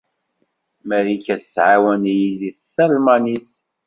Marika 0.89 1.33
tettɛawan-iyi 1.41 2.29
deg 2.41 2.55
talmanit. 2.75 3.49